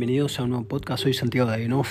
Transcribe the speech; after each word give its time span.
bienvenidos 0.00 0.40
a 0.40 0.44
un 0.44 0.48
nuevo 0.48 0.64
podcast. 0.64 1.02
Soy 1.02 1.12
Santiago 1.12 1.50
Davinov. 1.50 1.84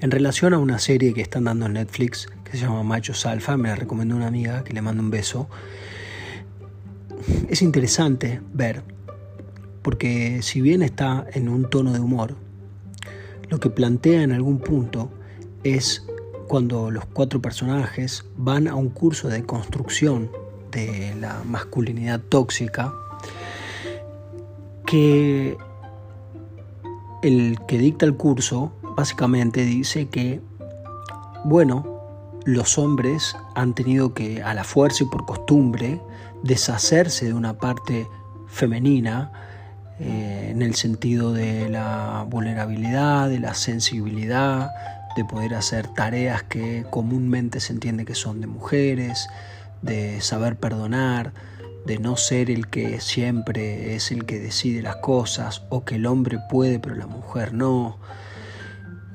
En 0.00 0.10
relación 0.10 0.52
a 0.52 0.58
una 0.58 0.80
serie 0.80 1.14
que 1.14 1.20
están 1.20 1.44
dando 1.44 1.66
en 1.66 1.74
Netflix 1.74 2.26
que 2.42 2.56
se 2.56 2.64
llama 2.64 2.82
Machos 2.82 3.24
Alfa, 3.24 3.56
me 3.56 3.68
la 3.68 3.76
recomendó 3.76 4.16
una 4.16 4.26
amiga 4.26 4.64
que 4.64 4.72
le 4.72 4.82
mando 4.82 5.00
un 5.00 5.10
beso. 5.10 5.48
Es 7.48 7.62
interesante 7.62 8.40
ver, 8.52 8.82
porque 9.80 10.42
si 10.42 10.60
bien 10.60 10.82
está 10.82 11.24
en 11.34 11.48
un 11.48 11.70
tono 11.70 11.92
de 11.92 12.00
humor, 12.00 12.34
lo 13.48 13.60
que 13.60 13.70
plantea 13.70 14.24
en 14.24 14.32
algún 14.32 14.58
punto 14.58 15.12
es 15.62 16.04
cuando 16.48 16.90
los 16.90 17.06
cuatro 17.06 17.40
personajes 17.40 18.24
van 18.36 18.66
a 18.66 18.74
un 18.74 18.88
curso 18.88 19.28
de 19.28 19.44
construcción 19.44 20.32
de 20.72 21.14
la 21.20 21.44
masculinidad 21.44 22.18
tóxica, 22.22 22.92
que 24.84 25.56
el 27.22 27.58
que 27.66 27.78
dicta 27.78 28.04
el 28.04 28.16
curso 28.16 28.72
básicamente 28.96 29.64
dice 29.64 30.08
que, 30.08 30.40
bueno, 31.44 31.92
los 32.44 32.78
hombres 32.78 33.36
han 33.54 33.74
tenido 33.74 34.14
que, 34.14 34.42
a 34.42 34.54
la 34.54 34.64
fuerza 34.64 35.04
y 35.04 35.06
por 35.06 35.24
costumbre, 35.24 36.00
deshacerse 36.42 37.26
de 37.26 37.34
una 37.34 37.54
parte 37.54 38.06
femenina 38.48 39.32
eh, 40.00 40.48
en 40.50 40.62
el 40.62 40.74
sentido 40.74 41.32
de 41.32 41.68
la 41.68 42.26
vulnerabilidad, 42.28 43.28
de 43.28 43.38
la 43.38 43.54
sensibilidad, 43.54 44.70
de 45.16 45.24
poder 45.24 45.54
hacer 45.54 45.86
tareas 45.88 46.42
que 46.42 46.84
comúnmente 46.90 47.60
se 47.60 47.72
entiende 47.72 48.04
que 48.04 48.14
son 48.14 48.40
de 48.40 48.46
mujeres, 48.46 49.28
de 49.82 50.20
saber 50.20 50.56
perdonar, 50.56 51.32
de 51.86 51.98
no 51.98 52.16
ser 52.16 52.50
el 52.50 52.68
que 52.68 53.00
siempre 53.00 53.94
es 53.94 54.12
el 54.12 54.24
que 54.24 54.38
decide 54.38 54.82
las 54.82 54.96
cosas 54.96 55.62
o 55.68 55.84
que 55.84 55.96
el 55.96 56.06
hombre 56.06 56.38
puede 56.48 56.78
pero 56.78 56.94
la 56.94 57.06
mujer 57.06 57.52
no, 57.52 57.98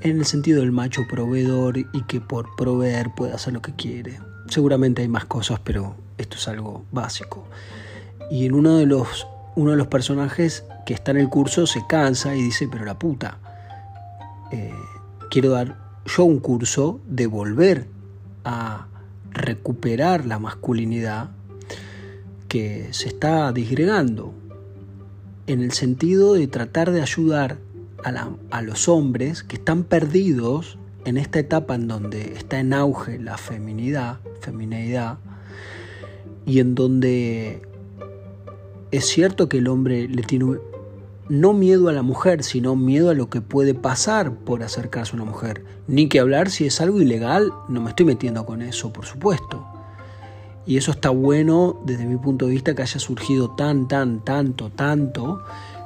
en 0.01 0.19
el 0.19 0.25
sentido 0.25 0.61
del 0.61 0.71
macho 0.71 1.07
proveedor 1.07 1.77
y 1.77 2.03
que 2.07 2.21
por 2.21 2.55
proveer 2.55 3.13
puede 3.15 3.33
hacer 3.33 3.53
lo 3.53 3.61
que 3.61 3.73
quiere. 3.73 4.19
Seguramente 4.49 5.01
hay 5.01 5.07
más 5.07 5.25
cosas, 5.25 5.59
pero 5.63 5.95
esto 6.17 6.37
es 6.37 6.47
algo 6.47 6.85
básico. 6.91 7.47
Y 8.29 8.45
en 8.45 8.53
uno 8.53 8.77
de 8.77 8.85
los, 8.85 9.27
uno 9.55 9.71
de 9.71 9.77
los 9.77 9.87
personajes 9.87 10.63
que 10.85 10.93
está 10.93 11.11
en 11.11 11.17
el 11.17 11.29
curso 11.29 11.67
se 11.67 11.85
cansa 11.87 12.35
y 12.35 12.41
dice, 12.41 12.67
pero 12.71 12.85
la 12.85 12.99
puta, 12.99 13.39
eh, 14.51 14.73
quiero 15.29 15.51
dar 15.51 15.77
yo 16.05 16.23
un 16.23 16.39
curso 16.39 17.01
de 17.07 17.27
volver 17.27 17.87
a 18.45 18.87
recuperar 19.31 20.25
la 20.25 20.39
masculinidad 20.39 21.31
que 22.47 22.87
se 22.91 23.07
está 23.07 23.51
disgregando 23.51 24.33
en 25.47 25.61
el 25.61 25.71
sentido 25.71 26.33
de 26.33 26.47
tratar 26.47 26.91
de 26.91 27.01
ayudar 27.01 27.57
a, 28.03 28.61
los 28.61 28.87
hombres 28.87 29.43
que 29.43 29.55
están 29.55 29.83
perdidos 29.83 30.77
en 31.05 31.17
esta 31.17 31.39
etapa 31.39 31.75
en 31.75 31.87
donde 31.87 32.33
está 32.35 32.59
en 32.59 32.73
auge 32.73 33.17
la 33.19 33.37
feminidad, 33.37 34.19
y 36.45 36.59
en 36.59 36.75
donde 36.75 37.61
es 38.91 39.05
cierto 39.05 39.49
que 39.49 39.57
el 39.57 39.67
hombre 39.67 40.07
le 40.07 40.23
tiene 40.23 40.57
no 41.29 41.53
miedo 41.53 41.89
a 41.89 41.93
la 41.93 42.03
mujer, 42.03 42.43
sino 42.43 42.75
miedo 42.75 43.09
a 43.09 43.13
lo 43.13 43.29
que 43.29 43.41
puede 43.41 43.73
pasar 43.73 44.33
por 44.33 44.63
acercarse 44.63 45.11
a 45.11 45.15
una 45.15 45.29
mujer. 45.29 45.63
Ni 45.87 46.07
que 46.07 46.21
hablar 46.21 46.49
si 46.49 46.65
es 46.65 46.79
algo 46.79 47.01
ilegal, 47.01 47.51
no 47.67 47.81
me 47.81 47.89
estoy 47.89 48.05
metiendo 48.05 48.45
con 48.45 48.61
eso, 48.61 48.93
por 48.93 49.05
supuesto. 49.05 49.76
Y 50.67 50.75
eso 50.77 50.91
está 50.91 51.09
bueno 51.09 51.79
desde 51.85 52.05
mi 52.05 52.17
punto 52.17 52.45
de 52.45 52.51
vista 52.51 52.75
que 52.75 52.81
haya 52.81 52.99
surgido 52.99 53.51
tan, 53.51 53.87
tan, 53.87 54.19
tanto, 54.19 54.69
tanto, 54.69 55.41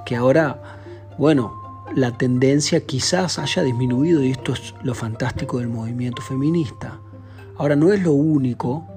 que 0.05 0.15
ahora, 0.15 0.79
bueno, 1.19 1.85
la 1.95 2.17
tendencia 2.17 2.85
quizás 2.85 3.37
haya 3.37 3.61
disminuido 3.61 4.23
y 4.23 4.31
esto 4.31 4.53
es 4.53 4.73
lo 4.81 4.95
fantástico 4.95 5.59
del 5.59 5.67
movimiento 5.67 6.23
feminista. 6.23 6.99
Ahora 7.57 7.75
no 7.75 7.93
es 7.93 8.01
lo 8.01 8.13
único 8.13 8.87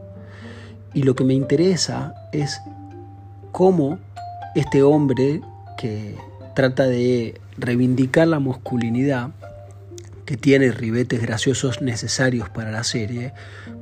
y 0.95 1.03
lo 1.03 1.15
que 1.15 1.25
me 1.25 1.35
interesa 1.35 2.15
es 2.33 2.61
cómo 3.53 3.99
este 4.55 4.83
hombre 4.83 5.43
que 5.77 6.17
trata 6.55 6.87
de 6.87 7.41
reivindicar 7.59 8.29
la 8.29 8.41
masculinidad 8.41 9.31
que 10.25 10.37
tiene 10.37 10.71
ribetes 10.71 11.21
graciosos 11.21 11.83
necesarios 11.83 12.49
para 12.49 12.71
la 12.71 12.85
serie, 12.85 13.33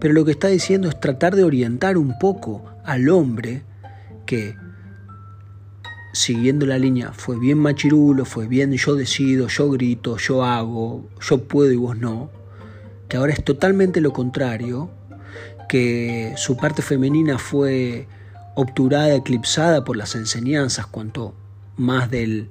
pero 0.01 0.15
lo 0.15 0.25
que 0.25 0.33
está 0.33 0.49
diciendo 0.49 0.89
es 0.89 0.99
tratar 0.99 1.37
de 1.37 1.45
orientar 1.45 1.97
un 1.97 2.19
poco 2.19 2.65
al 2.85 3.09
hombre 3.09 3.63
que, 4.27 4.57
siguiendo 6.13 6.67
la 6.67 6.79
línea, 6.79 7.13
fue 7.13 7.39
bien 7.39 7.59
machirulo, 7.59 8.25
fue 8.25 8.49
bien 8.49 8.73
yo 8.73 8.97
decido, 8.97 9.49
yo 9.49 9.71
grito, 9.71 10.17
yo 10.17 10.45
hago, 10.45 11.09
yo 11.21 11.45
puedo 11.45 11.71
y 11.71 11.77
vos 11.77 11.97
no, 11.97 12.31
que 13.09 13.17
ahora 13.17 13.33
es 13.33 13.45
totalmente 13.45 14.01
lo 14.01 14.13
contrario, 14.13 14.91
que 15.69 16.35
su 16.37 16.57
parte 16.57 16.83
femenina 16.83 17.39
fue 17.39 18.09
obturada, 18.55 19.15
eclipsada 19.15 19.85
por 19.85 19.97
las 19.97 20.15
enseñanzas, 20.15 20.87
cuanto 20.87 21.35
más 21.77 22.11
del 22.11 22.49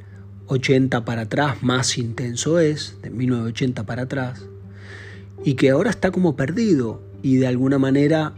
80 0.51 1.06
para 1.06 1.23
atrás 1.23 1.63
más 1.63 1.97
intenso 1.97 2.59
es, 2.59 2.97
de 3.01 3.09
1980 3.09 3.85
para 3.85 4.03
atrás, 4.03 4.44
y 5.45 5.53
que 5.53 5.69
ahora 5.69 5.89
está 5.89 6.12
como 6.12 6.35
perdido 6.35 7.01
y 7.22 7.38
de 7.38 7.47
alguna 7.47 7.79
manera 7.79 8.34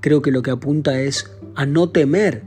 creo 0.00 0.22
que 0.22 0.32
lo 0.32 0.42
que 0.42 0.50
apunta 0.50 1.00
es 1.00 1.30
a 1.54 1.66
no 1.66 1.90
temer 1.90 2.42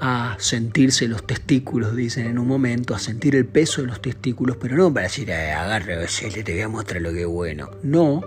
a 0.00 0.36
sentirse 0.40 1.06
los 1.06 1.24
testículos, 1.24 1.94
dicen 1.94 2.26
en 2.26 2.38
un 2.40 2.48
momento, 2.48 2.94
a 2.94 2.98
sentir 2.98 3.36
el 3.36 3.46
peso 3.46 3.82
de 3.82 3.86
los 3.86 4.02
testículos, 4.02 4.56
pero 4.56 4.76
no 4.76 4.92
para 4.92 5.04
decir, 5.04 5.30
eh, 5.30 5.52
agarre, 5.52 5.96
te 6.44 6.52
voy 6.52 6.60
a 6.60 6.68
mostrar 6.68 7.02
lo 7.02 7.12
que 7.12 7.22
es 7.22 7.28
bueno. 7.28 7.70
No, 7.84 8.20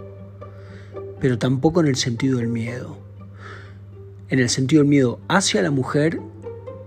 pero 1.19 1.37
tampoco 1.37 1.81
en 1.81 1.87
el 1.87 1.97
sentido 1.97 2.37
del 2.37 2.47
miedo. 2.47 2.97
En 4.29 4.39
el 4.39 4.49
sentido 4.49 4.83
del 4.83 4.89
miedo 4.89 5.19
hacia 5.27 5.61
la 5.61 5.71
mujer 5.71 6.21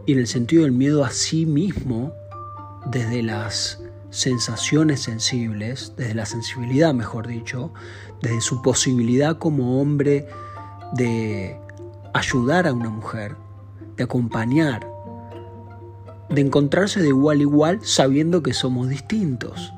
y 0.06 0.14
en 0.14 0.20
el 0.20 0.26
sentido 0.26 0.62
del 0.62 0.72
miedo 0.72 1.04
a 1.04 1.10
sí 1.10 1.44
mismo 1.44 2.14
desde 2.90 3.22
las 3.22 3.82
sensaciones 4.10 5.02
sensibles, 5.02 5.94
desde 5.96 6.14
la 6.14 6.26
sensibilidad, 6.26 6.92
mejor 6.92 7.26
dicho, 7.26 7.72
desde 8.22 8.40
su 8.40 8.62
posibilidad 8.62 9.38
como 9.38 9.80
hombre 9.80 10.26
de 10.92 11.56
ayudar 12.12 12.66
a 12.66 12.72
una 12.72 12.90
mujer, 12.90 13.36
de 13.96 14.04
acompañar, 14.04 14.86
de 16.28 16.40
encontrarse 16.40 17.00
de 17.00 17.08
igual 17.08 17.38
a 17.38 17.42
igual 17.42 17.78
sabiendo 17.82 18.42
que 18.42 18.52
somos 18.52 18.88
distintos. 18.88 19.72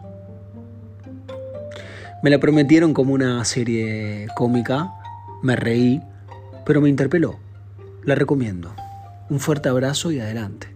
Me 2.23 2.31
la 2.31 2.39
prometieron 2.39 2.95
como 2.95 3.15
una 3.15 3.45
serie 3.45 4.29
cómica, 4.37 4.93
me 5.43 5.57
reí, 5.57 6.01
pero 6.65 6.81
me 6.81 6.89
interpeló. 6.89 7.39
La 8.05 8.15
recomiendo. 8.15 8.75
Un 9.29 9.41
fuerte 9.41 9.69
abrazo 9.69 10.11
y 10.13 10.21
adelante. 10.21 10.72